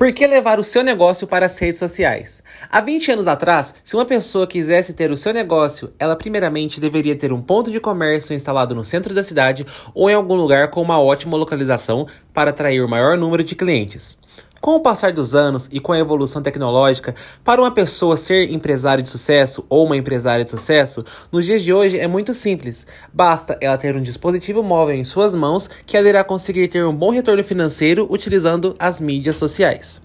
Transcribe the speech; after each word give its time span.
Por 0.00 0.10
que 0.14 0.26
levar 0.26 0.58
o 0.58 0.64
seu 0.64 0.82
negócio 0.82 1.26
para 1.26 1.44
as 1.44 1.58
redes 1.58 1.78
sociais? 1.78 2.42
Há 2.72 2.80
20 2.80 3.12
anos 3.12 3.26
atrás, 3.26 3.74
se 3.84 3.94
uma 3.94 4.06
pessoa 4.06 4.46
quisesse 4.46 4.94
ter 4.94 5.10
o 5.10 5.16
seu 5.16 5.30
negócio, 5.30 5.92
ela 5.98 6.16
primeiramente 6.16 6.80
deveria 6.80 7.14
ter 7.14 7.34
um 7.34 7.42
ponto 7.42 7.70
de 7.70 7.78
comércio 7.78 8.34
instalado 8.34 8.74
no 8.74 8.82
centro 8.82 9.14
da 9.14 9.22
cidade 9.22 9.66
ou 9.92 10.08
em 10.08 10.14
algum 10.14 10.36
lugar 10.36 10.70
com 10.70 10.80
uma 10.80 10.98
ótima 10.98 11.36
localização 11.36 12.06
para 12.32 12.48
atrair 12.48 12.80
o 12.80 12.88
maior 12.88 13.18
número 13.18 13.44
de 13.44 13.54
clientes. 13.54 14.18
Com 14.60 14.76
o 14.76 14.80
passar 14.80 15.10
dos 15.14 15.34
anos 15.34 15.70
e 15.72 15.80
com 15.80 15.90
a 15.90 15.98
evolução 15.98 16.42
tecnológica, 16.42 17.14
para 17.42 17.62
uma 17.62 17.70
pessoa 17.70 18.14
ser 18.14 18.52
empresário 18.52 19.02
de 19.02 19.08
sucesso 19.08 19.64
ou 19.70 19.86
uma 19.86 19.96
empresária 19.96 20.44
de 20.44 20.50
sucesso, 20.50 21.02
nos 21.32 21.46
dias 21.46 21.62
de 21.62 21.72
hoje 21.72 21.98
é 21.98 22.06
muito 22.06 22.34
simples. 22.34 22.86
Basta 23.10 23.56
ela 23.58 23.78
ter 23.78 23.96
um 23.96 24.02
dispositivo 24.02 24.62
móvel 24.62 24.96
em 24.96 25.04
suas 25.04 25.34
mãos 25.34 25.70
que 25.86 25.96
ela 25.96 26.10
irá 26.10 26.22
conseguir 26.22 26.68
ter 26.68 26.84
um 26.84 26.94
bom 26.94 27.10
retorno 27.10 27.42
financeiro 27.42 28.06
utilizando 28.10 28.76
as 28.78 29.00
mídias 29.00 29.38
sociais. 29.38 30.02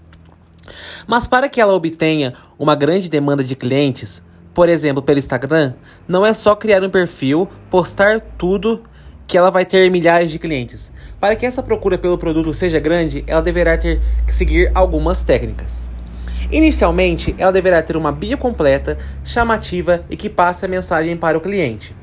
Mas 1.06 1.28
para 1.28 1.50
que 1.50 1.60
ela 1.60 1.74
obtenha 1.74 2.32
uma 2.58 2.74
grande 2.74 3.10
demanda 3.10 3.44
de 3.44 3.54
clientes, 3.54 4.22
por 4.54 4.70
exemplo, 4.70 5.02
pelo 5.02 5.18
Instagram, 5.18 5.74
não 6.08 6.24
é 6.24 6.32
só 6.32 6.56
criar 6.56 6.82
um 6.82 6.88
perfil, 6.88 7.46
postar 7.68 8.20
tudo 8.38 8.82
que 9.26 9.36
ela 9.36 9.50
vai 9.50 9.64
ter 9.64 9.90
milhares 9.90 10.30
de 10.30 10.38
clientes. 10.38 10.92
Para 11.20 11.34
que 11.34 11.46
essa 11.46 11.62
procura 11.62 11.98
pelo 11.98 12.18
produto 12.18 12.52
seja 12.54 12.78
grande, 12.78 13.24
ela 13.26 13.42
deverá 13.42 13.76
ter 13.76 14.00
que 14.26 14.34
seguir 14.34 14.70
algumas 14.74 15.22
técnicas. 15.22 15.88
Inicialmente, 16.50 17.34
ela 17.38 17.50
deverá 17.50 17.82
ter 17.82 17.96
uma 17.96 18.12
bio 18.12 18.38
completa, 18.38 18.96
chamativa 19.24 20.04
e 20.08 20.16
que 20.16 20.30
passe 20.30 20.64
a 20.64 20.68
mensagem 20.68 21.16
para 21.16 21.36
o 21.36 21.40
cliente. 21.40 21.94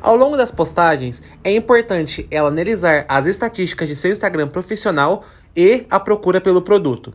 Ao 0.00 0.16
longo 0.16 0.36
das 0.36 0.50
postagens, 0.50 1.20
é 1.44 1.52
importante 1.52 2.26
ela 2.30 2.48
analisar 2.48 3.04
as 3.08 3.26
estatísticas 3.26 3.88
de 3.88 3.96
seu 3.96 4.10
Instagram 4.10 4.48
profissional 4.48 5.24
e 5.54 5.84
a 5.90 6.00
procura 6.00 6.40
pelo 6.40 6.62
produto. 6.62 7.12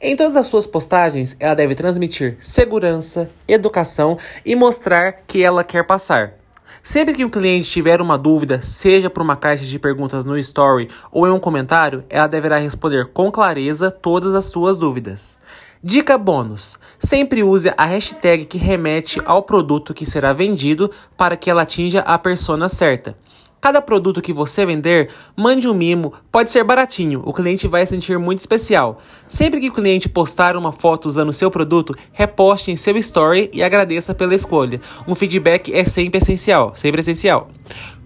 Em 0.00 0.16
todas 0.16 0.36
as 0.36 0.46
suas 0.46 0.66
postagens, 0.66 1.36
ela 1.38 1.54
deve 1.54 1.74
transmitir 1.74 2.36
segurança, 2.40 3.30
educação 3.46 4.18
e 4.44 4.54
mostrar 4.54 5.12
que 5.26 5.42
ela 5.42 5.62
quer 5.62 5.86
passar. 5.86 6.39
Sempre 6.82 7.14
que 7.14 7.24
um 7.24 7.30
cliente 7.30 7.68
tiver 7.68 8.00
uma 8.00 8.16
dúvida, 8.16 8.60
seja 8.62 9.10
por 9.10 9.22
uma 9.22 9.36
caixa 9.36 9.64
de 9.64 9.78
perguntas 9.78 10.24
no 10.24 10.38
Story 10.38 10.88
ou 11.12 11.26
em 11.26 11.30
um 11.30 11.38
comentário, 11.38 12.04
ela 12.08 12.26
deverá 12.26 12.56
responder 12.56 13.10
com 13.12 13.30
clareza 13.30 13.90
todas 13.90 14.34
as 14.34 14.46
suas 14.46 14.78
dúvidas. 14.78 15.38
Dica 15.82 16.18
bônus: 16.18 16.78
sempre 16.98 17.42
use 17.42 17.72
a 17.76 17.84
hashtag 17.86 18.44
que 18.44 18.58
remete 18.58 19.20
ao 19.24 19.42
produto 19.42 19.94
que 19.94 20.04
será 20.04 20.32
vendido 20.32 20.90
para 21.16 21.36
que 21.36 21.50
ela 21.50 21.62
atinja 21.62 22.00
a 22.00 22.18
persona 22.18 22.68
certa. 22.68 23.16
Cada 23.60 23.82
produto 23.82 24.22
que 24.22 24.32
você 24.32 24.64
vender, 24.64 25.10
mande 25.36 25.68
um 25.68 25.74
mimo, 25.74 26.14
pode 26.32 26.50
ser 26.50 26.64
baratinho, 26.64 27.22
o 27.26 27.32
cliente 27.32 27.68
vai 27.68 27.84
sentir 27.84 28.18
muito 28.18 28.38
especial. 28.38 29.00
Sempre 29.28 29.60
que 29.60 29.68
o 29.68 29.72
cliente 29.72 30.08
postar 30.08 30.56
uma 30.56 30.72
foto 30.72 31.06
usando 31.06 31.32
seu 31.32 31.50
produto, 31.50 31.94
reposte 32.10 32.70
em 32.70 32.76
seu 32.76 32.96
story 32.96 33.50
e 33.52 33.62
agradeça 33.62 34.14
pela 34.14 34.34
escolha. 34.34 34.80
Um 35.06 35.14
feedback 35.14 35.74
é 35.74 35.84
sempre 35.84 36.18
essencial, 36.18 36.72
sempre 36.74 37.00
essencial. 37.00 37.48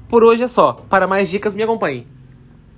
Por 0.09 0.25
hoje 0.25 0.43
é 0.43 0.49
só. 0.49 0.73
Para 0.89 1.07
mais 1.07 1.31
dicas, 1.31 1.55
me 1.55 1.63
acompanhe. 1.63 2.14